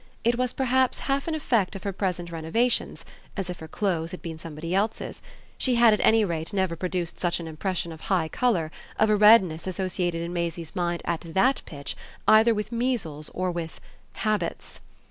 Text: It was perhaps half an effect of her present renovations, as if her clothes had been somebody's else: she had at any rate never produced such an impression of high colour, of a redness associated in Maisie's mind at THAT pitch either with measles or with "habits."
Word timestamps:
It 0.23 0.35
was 0.35 0.51
perhaps 0.51 0.97
half 1.01 1.27
an 1.27 1.35
effect 1.35 1.75
of 1.75 1.83
her 1.83 1.93
present 1.93 2.31
renovations, 2.31 3.05
as 3.37 3.51
if 3.51 3.59
her 3.59 3.67
clothes 3.67 4.09
had 4.09 4.23
been 4.23 4.39
somebody's 4.39 4.73
else: 4.73 5.21
she 5.59 5.75
had 5.75 5.93
at 5.93 6.01
any 6.03 6.25
rate 6.25 6.53
never 6.53 6.75
produced 6.75 7.19
such 7.19 7.39
an 7.39 7.47
impression 7.47 7.91
of 7.91 8.01
high 8.01 8.27
colour, 8.27 8.71
of 8.97 9.11
a 9.11 9.15
redness 9.15 9.67
associated 9.67 10.23
in 10.23 10.33
Maisie's 10.33 10.75
mind 10.75 11.03
at 11.05 11.21
THAT 11.21 11.61
pitch 11.67 11.95
either 12.27 12.51
with 12.55 12.71
measles 12.71 13.29
or 13.35 13.51
with 13.51 13.79
"habits." 14.13 14.79